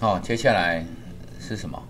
[0.00, 0.86] 好，接下来
[1.40, 1.82] 是什么？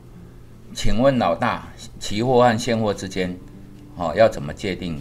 [0.75, 1.69] 请问老大，
[2.01, 3.37] 期货和现货之间，
[3.96, 4.98] 哦，要怎么界定？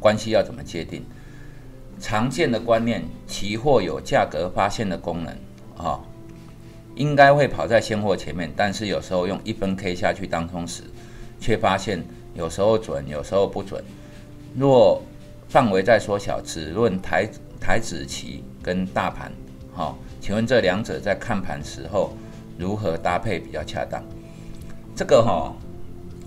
[0.00, 1.04] 关系要怎么界定？
[2.00, 5.36] 常见的观念，期货有价格发现的功能，
[5.76, 6.00] 哦，
[6.96, 10.82] 应该会跑在现货前面，但是有时候用一分 K 下去当中时，
[11.38, 12.02] 却发现
[12.34, 13.84] 有时候准，有时候不准。
[14.56, 15.00] 若
[15.48, 17.24] 范围再缩小，只论台
[17.60, 19.30] 台子期跟大盘，
[19.72, 22.16] 好，请问这两者在看盘时候
[22.58, 24.02] 如何搭配比较恰当？
[24.94, 25.54] 这个哈，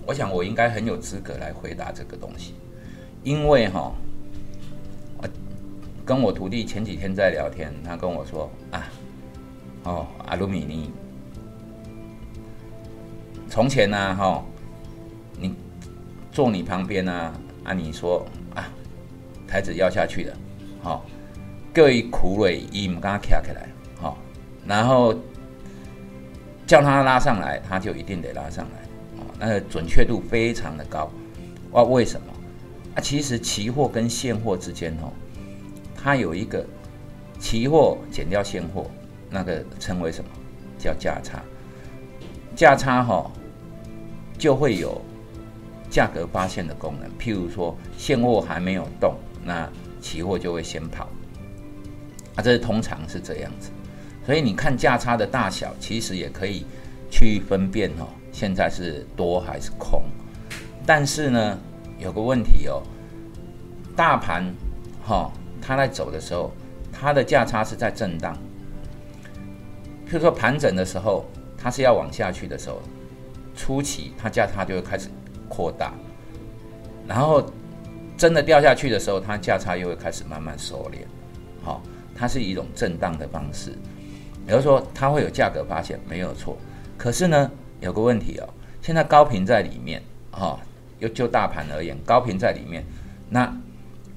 [0.06, 2.54] 我想我应该很有资格来回答这个东西，
[3.22, 3.92] 因为哈，
[5.18, 5.28] 我
[6.06, 8.88] 跟我徒弟前几天在聊天，他跟我说啊，
[9.84, 10.90] 哦，阿鲁米尼，
[13.46, 14.42] 从前呢，哈，
[15.38, 15.54] 你
[16.32, 18.24] 坐你旁边呢，啊，你说
[18.54, 18.66] 啊，
[19.46, 20.36] 台子要下去了，
[20.82, 21.04] 好，
[21.74, 23.68] 各位苦蕊伊唔敢卡起来，
[24.00, 24.16] 好，
[24.66, 25.14] 然后
[26.72, 31.12] 叫他拉上来，他就一定得拉上来，哦，那个准确度非常的高，
[31.72, 32.32] 哇，为什么？
[32.94, 35.12] 啊，其实期货跟现货之间哦，
[35.94, 36.64] 它有一个
[37.38, 38.90] 期货减掉现货，
[39.28, 40.30] 那个称为什么？
[40.78, 41.42] 叫价差，
[42.56, 43.30] 价差哈。
[44.38, 44.98] 就会有
[45.90, 49.68] 价格发现的功能，譬如说现货还没有动，那
[50.00, 51.06] 期货就会先跑，
[52.34, 53.70] 啊，这是通常是这样子，
[54.24, 56.64] 所以你看价差的大小，其实也可以
[57.10, 60.04] 去分辨哦，现在是多还是空。
[60.86, 61.58] 但是呢，
[61.98, 62.82] 有个问题哦，
[63.96, 64.44] 大盘
[65.04, 66.52] 哈，它在走的时候，
[66.92, 68.34] 它的价差是在震荡，
[70.08, 71.24] 譬如说盘整的时候，
[71.58, 72.80] 它是要往下去的时候。
[73.54, 75.10] 初期它价差就会开始
[75.46, 75.92] 扩大，
[77.06, 77.44] 然后
[78.16, 81.04] 真的掉下去的时候，它价差又会开始慢慢收敛。
[81.62, 81.82] 好，
[82.14, 83.76] 它是一种震荡的方式。
[84.46, 86.56] 也就是说，它会有价格发现，没有错。
[86.96, 88.48] 可是呢，有个问题哦，
[88.80, 90.58] 现在高频在里面，哈，
[90.98, 92.84] 又就大盘而言，高频在里面，
[93.28, 93.54] 那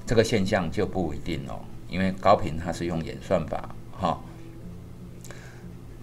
[0.06, 4.20] 这个现象就不一定哦，因为高频它是用演算法，哈。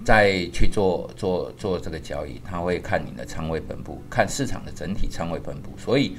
[0.06, 6.18] 再去做做做这个交易，它会看你的仓位分布，看市场的整体仓位分布，所以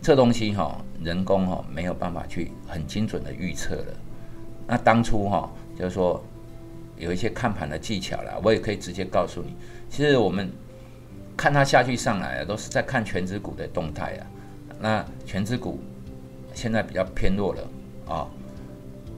[0.00, 3.86] 这东西哈，人工哈没有办法去很精准的预测了。
[4.68, 6.22] 那当初哈，就是说
[6.96, 9.54] 有一些看盘的技巧啦，我也可以直接告诉你，
[9.90, 10.50] 其实我们
[11.36, 14.26] 看它下去上来，都是在看全指股的动态啊。
[14.80, 15.80] 那全指股
[16.54, 17.68] 现在比较偏弱了
[18.06, 18.26] 啊。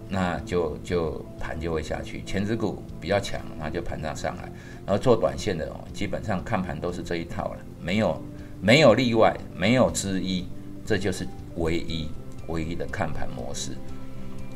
[0.09, 4.45] 那就就盘就会下去，前指股比较强，那就盘上上来，
[4.87, 8.23] 然后做短线的哦，基本上看盘都是这一套了，没有
[8.61, 10.47] 没有例外，没有之一，
[10.85, 11.27] 这就是
[11.57, 12.09] 唯一
[12.47, 13.73] 唯一的看盘模式，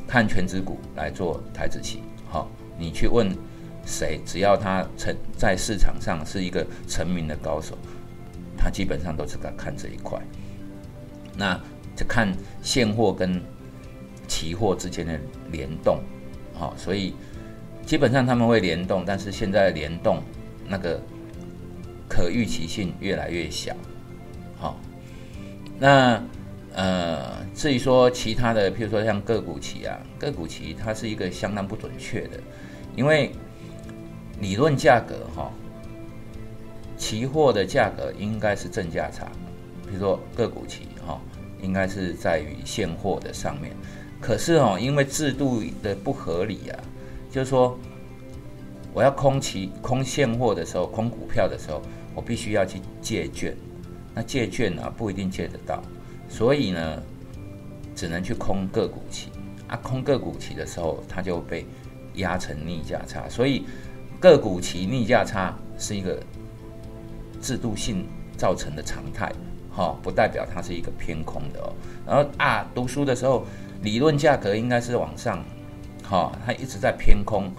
[0.07, 1.99] 看全指股来做台子期，
[2.29, 2.49] 好，
[2.81, 3.29] 你去问
[3.85, 7.77] 谁，只要他成在市场上是一个成名的高手，
[8.57, 10.19] 他基本上都是在看这一块，
[11.37, 11.57] 那
[11.95, 13.41] 就看现货跟。
[14.27, 15.19] 期货之间的
[15.51, 15.99] 联动，
[16.53, 17.13] 好，所以
[17.85, 20.23] 基本上他们会联动，但是现在联动
[20.69, 20.97] 那个
[22.07, 23.75] 可预期性越来越小，
[24.57, 24.79] 好，
[25.77, 26.23] 那
[26.73, 27.30] 呃，
[27.61, 32.39] 至于说其他的，譬如说像个股期啊，个股期它是一个相当不准确的，
[32.95, 33.31] 因为
[34.39, 35.51] 理论价格哈，
[36.97, 39.27] 期货的价格应该是正价差，
[39.85, 41.21] 比如说个股期哈，
[41.61, 43.73] 应该是在于现货的上面。
[44.19, 46.79] 可是哦，因为制度的不合理啊，
[47.29, 47.77] 就是说，
[48.91, 51.79] 我要空期空现货的时候，空股票的时候，
[52.15, 53.55] 我必须要去借券，
[54.15, 55.79] 那借券啊不一定借得到，
[56.27, 57.03] 所以呢，
[58.01, 59.29] 只能去空个股期
[59.67, 61.67] 啊，空个股期的时候，它就被
[62.15, 63.63] 压成逆价差，所以
[64.19, 66.19] 个股期逆价差是一个
[67.39, 69.31] 制度性造成的常态，
[69.69, 71.71] 哈，不代表它是一个偏空的哦。
[72.07, 73.45] 然后啊，读书的时候。
[73.83, 75.43] 理论价格应该是往上，
[76.03, 77.51] 好，它一直在偏空，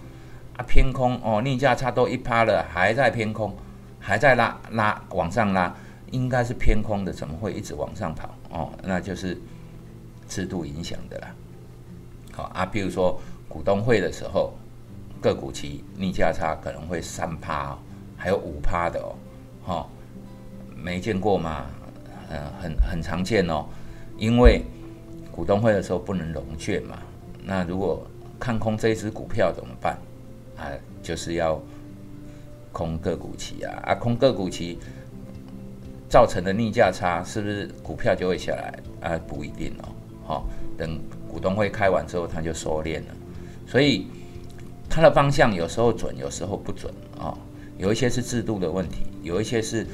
[0.57, 3.53] 啊，偏空哦，逆价差都一趴了，还在偏空，
[3.99, 5.75] 还在拉拉往上拉，
[6.13, 8.33] 应该是偏空的，怎么会一直往上跑？
[8.51, 9.37] 哦，那就是
[10.29, 11.35] 制度影响的啦。
[12.33, 14.55] 好啊，比如说股东会的时候，
[15.21, 17.79] 个股期逆价差可能会三趴，
[18.17, 19.15] 还有五趴的哦，
[19.65, 19.87] 哈，
[20.77, 21.67] 没见过吗？
[22.31, 23.67] 嗯，很很常见哦，
[24.17, 24.63] 因为。
[25.35, 26.99] 股东会的时候不能融券嘛？
[27.43, 28.07] 那如果
[28.39, 29.97] 看空这一只股票怎么办？
[30.59, 30.69] 啊，
[31.03, 31.59] 就是要
[32.71, 33.81] 空个股期啊！
[33.83, 34.79] 啊，空个股期
[36.07, 38.79] 造成的逆价差，是不是股票就会下来？
[39.01, 39.89] 啊，不一定哦。
[40.25, 43.15] 好，等股东会开完之后，它就收敛了。
[43.67, 44.07] 所以
[44.89, 47.37] 它的方向有时候准，有时候不准啊。
[47.79, 49.87] 有一些是制度的问题，有一些是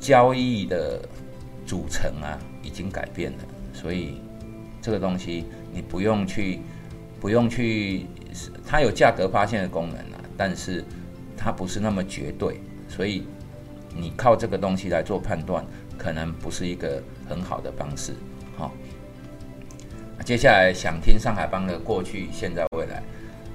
[0.00, 1.00] 交易的
[1.66, 3.38] 组成啊已经改变了，
[3.74, 4.22] 所以
[4.80, 6.60] 这个东西你不用去
[7.20, 8.06] 不用去，
[8.64, 10.82] 它有价格发现的功能啊，但是
[11.36, 13.24] 它不是那么绝对，所以
[13.94, 15.62] 你靠这个东西来做判断，
[15.98, 18.14] 可能不是一个很好的方式。
[20.28, 23.02] 接下来想听上海帮的过去、现在、未来。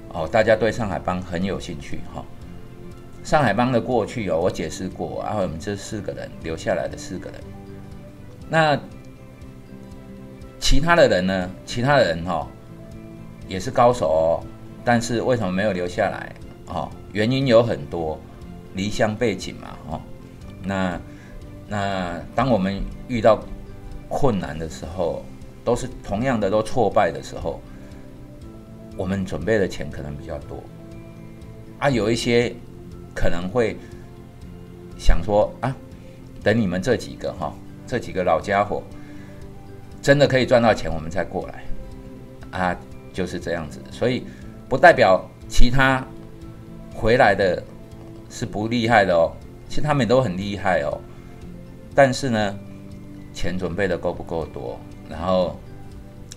[0.08, 2.24] 哦，大家对上海帮很有兴趣哈。
[3.22, 7.40] 上海帮的过去哦，我解释过，然后我们这四个人留下来的四个人，
[8.48, 8.76] 那
[10.58, 11.48] 其他的人呢？
[11.64, 12.44] 其他的人哈
[13.46, 14.42] 也是高手哦，
[14.84, 16.34] 但是为什么没有留下来？
[16.66, 18.18] 哦，原因有很多，
[18.74, 20.00] 离乡背景嘛，哦，
[20.64, 21.00] 那
[21.68, 23.38] 那当我们遇到
[24.08, 25.24] 困难的时候，
[25.64, 27.60] 都是同样的都挫败的时候。
[28.96, 30.62] 我们准备的钱可能比较多，
[31.80, 32.54] 啊，有一些
[33.12, 33.76] 可能会
[34.96, 35.74] 想说啊，
[36.44, 37.52] 等你们这几个哈，
[37.88, 38.84] 这几个老家伙
[40.00, 41.64] 真的可以赚到钱，我们再过来，
[42.56, 42.76] 啊，
[43.12, 43.80] 就是这样子。
[43.90, 44.24] 所以
[44.68, 46.06] 不代表其他
[46.94, 47.60] 回来的
[48.30, 49.32] 是不厉害的哦，
[49.68, 51.00] 其实他们都很厉害哦，
[51.96, 52.56] 但是呢，
[53.32, 54.78] 钱准备的够不够多，
[55.08, 55.58] 然后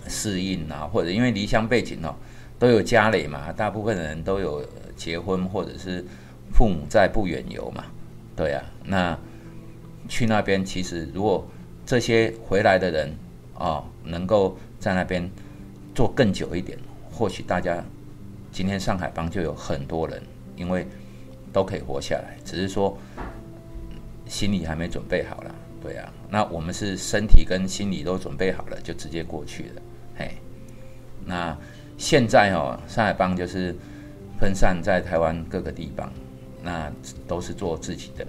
[0.06, 2.14] 适应啊，或者因为离乡背景哦。
[2.60, 4.66] 都有家累嘛，大部分人都有
[4.96, 6.04] 结婚，或者是
[6.52, 7.84] 父母在不远游嘛，
[8.34, 9.16] 对啊，那
[10.08, 11.46] 去那边其实如果
[11.86, 13.14] 这些回来的人
[13.54, 15.30] 哦，能够在那边
[15.94, 16.76] 做更久一点，
[17.12, 17.80] 或许大家
[18.50, 20.20] 今天上海帮就有很多人，
[20.56, 20.84] 因为
[21.52, 22.98] 都可以活下来，只是说
[24.26, 29.82] 心里还没准备好了，对啊，那我们是身体跟心理都准备好了，就直接过去了，
[30.16, 30.30] 嘿，
[31.24, 31.56] 那。
[32.00, 33.74] 现在哦，上海帮就是
[34.38, 36.12] 分散在台湾各个地方，
[36.62, 36.88] 那
[37.26, 38.24] 都是做自己的，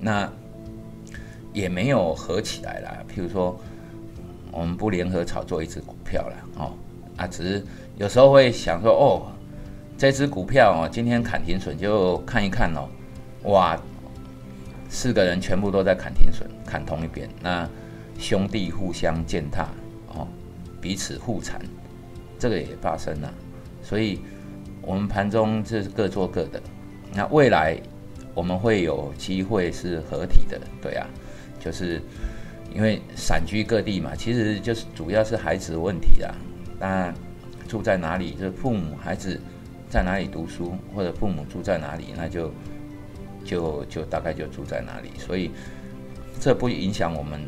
[0.00, 0.28] 那
[1.52, 2.98] 也没有合起来啦。
[3.08, 3.56] 譬如说，
[4.50, 6.72] 我们不联合炒作一只股票了，哦，
[7.16, 7.64] 啊，只是
[7.98, 9.30] 有时候会想说，哦，
[9.96, 12.88] 这只股票哦，今天砍停损就看一看哦，
[13.44, 13.80] 哇，
[14.88, 17.68] 四个人全部都在砍停损，砍同一边，那
[18.18, 19.68] 兄弟互相践踏，
[20.08, 20.26] 哦，
[20.80, 21.60] 彼此互残。
[22.38, 23.34] 这个也发生了，
[23.82, 24.20] 所以
[24.80, 26.62] 我们盘中这是各做各的。
[27.12, 27.76] 那未来
[28.32, 31.04] 我们会有机会是合体的，对啊，
[31.58, 32.00] 就是
[32.72, 36.32] 因为散居各地嘛，其实就是主要是孩子问题啦。
[36.78, 37.12] 那
[37.66, 39.40] 住在哪里，就是父母孩子
[39.90, 42.52] 在哪里读书，或者父母住在哪里，那就
[43.48, 45.10] 就就大概就住在哪里。
[45.18, 45.50] 所以
[46.38, 47.40] 这不影响我们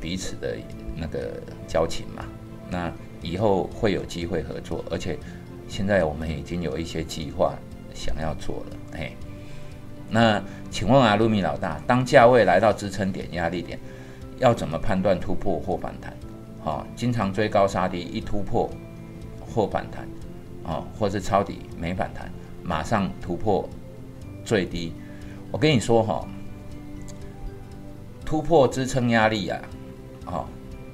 [0.00, 0.56] 彼此的
[0.96, 2.24] 那个交情嘛。
[2.68, 2.92] 那
[3.22, 5.16] 以后会有机会合作，而且
[5.68, 7.54] 现在我们已经有一些计划
[7.94, 8.76] 想要做了。
[8.98, 9.16] 嘿，
[10.10, 13.78] 那请问啊，陆米老大，当价位来到支撑点、压力点，
[14.38, 16.12] 要怎么判断突破或反弹？
[16.62, 18.68] 好，经常追高杀低，一突破
[19.40, 20.08] 或反弹，
[20.64, 22.30] 哦，或是抄底没反弹，
[22.62, 23.68] 马上突破
[24.44, 24.92] 最低。
[25.54, 26.26] 我跟你说哈，
[28.24, 29.62] 突破支撑压力啊，
[30.24, 30.48] 好，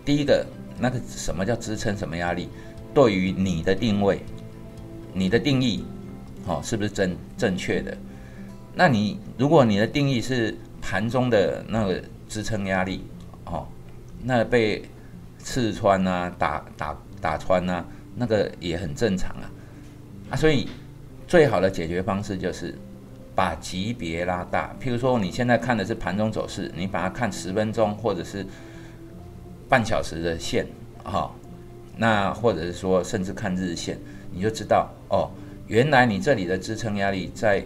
[0.05, 0.47] 第一个。
[0.79, 1.97] 那个什么叫支撑？
[1.97, 2.51] 什么压力？
[2.93, 4.21] 对于你的定位，
[5.15, 5.85] 你的定义，
[6.47, 7.97] 哦，是不是正正确的？
[8.75, 13.03] 那你如果你的定义是盘中的那个支撑压力，
[13.47, 13.67] 哦，
[14.23, 14.83] 那被
[15.39, 17.83] 刺穿啊，打打打穿啊，
[18.15, 19.51] 那个也很正常啊，
[20.31, 20.69] 啊，所以
[21.27, 22.75] 最好的解决方式就是
[23.35, 24.75] 把级别拉大。
[24.81, 28.47] 譬如说你现在看的是盘中走势，你把它看十分钟，或者是。
[29.71, 30.67] 半小时的线，
[31.05, 31.31] 哈，
[31.97, 33.97] 那或者是说，甚至看日线，
[34.33, 35.31] 你就知道哦，
[35.69, 37.65] 原来你这里的支撑压力在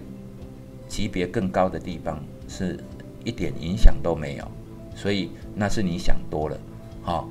[0.87, 2.79] 级别更高的地方是
[3.25, 4.47] 一点影响都没有，
[4.95, 6.59] 所以那是你想多了，
[7.01, 7.27] 好，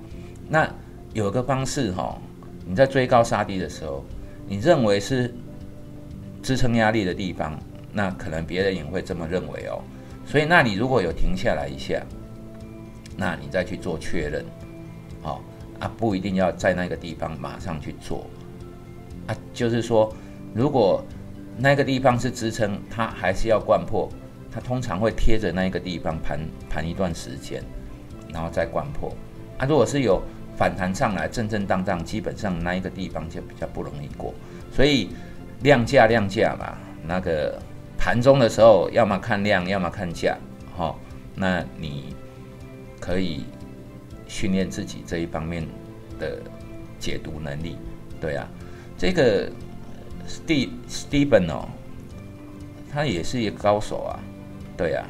[0.49, 0.67] 那
[1.13, 2.19] 有个方式哈，
[2.65, 4.03] 你在追高杀低的时候，
[4.47, 5.31] 你认为是
[6.41, 7.55] 支撑压力的地方，
[7.93, 9.79] 那可能别人也会这么认为哦，
[10.25, 12.03] 所以那你如果有停下来一下，
[13.15, 14.43] 那你再去做确认。
[15.21, 15.41] 好
[15.79, 18.25] 啊，不一定要在那个地方马上去做
[19.27, 19.35] 啊。
[19.53, 20.13] 就是说，
[20.53, 21.05] 如果
[21.57, 24.09] 那个地方是支撑，它还是要灌破，
[24.51, 27.63] 它通常会贴着那个地方盘盘一段时间，
[28.33, 29.13] 然后再灌破
[29.57, 29.65] 啊。
[29.65, 30.21] 如果是有
[30.57, 34.33] 反弹上来，正正当当，基本上那一个地方就比较不容易过。
[34.71, 35.09] 所以
[35.61, 37.61] 量价量价嘛，那个
[38.03, 40.37] 盘中的时候，要么看量，要么看价，
[40.75, 40.93] 哈。
[41.33, 42.13] 那你
[42.99, 43.45] 可以。
[44.25, 45.63] 训练自己这一方面
[46.17, 46.41] 的
[46.97, 47.77] 解读能力，
[48.19, 48.49] 对啊，
[48.97, 49.47] 这个
[50.27, 51.69] Steve Steven 哦，
[52.91, 54.19] 他也是一个高手啊，
[54.75, 55.05] 对啊，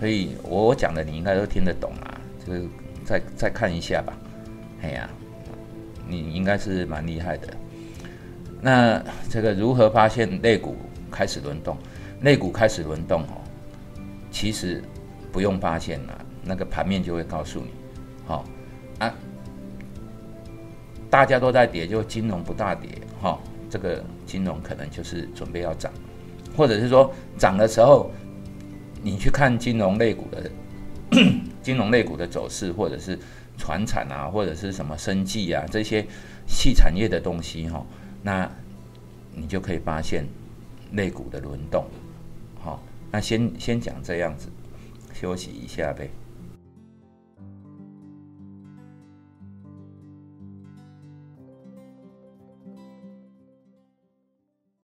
[0.00, 2.66] 所以我讲的你应该都听得懂啊，就是
[3.04, 4.12] 再再看一下吧，
[4.82, 5.08] 哎呀，
[6.08, 7.46] 你应该是蛮厉害的。
[8.60, 10.74] 那这个如何发现肋骨
[11.10, 11.76] 开始轮动？
[12.22, 13.40] 肋骨开始轮动哦，
[14.30, 14.82] 其实
[15.30, 17.70] 不用发现了，那个盘面就会告诉你，
[18.26, 18.44] 好
[18.98, 19.14] 啊。
[21.10, 22.90] 大家都在跌，就金融不大跌，
[23.22, 23.38] 哈，
[23.70, 25.90] 这个金融可能就是准备要涨，
[26.54, 28.10] 或者是说涨的时候，
[29.02, 30.50] 你去看金融类股的
[31.62, 33.18] 金融类股的走势，或者是
[33.56, 36.04] 船产啊，或者是什么生计啊这些
[36.46, 37.82] 细产业的东西，哈，
[38.22, 38.50] 那
[39.34, 40.26] 你就可以发现
[40.92, 41.84] 肋骨的轮动，
[42.60, 44.48] 好，那先先讲这样子，
[45.12, 46.10] 休息一下呗。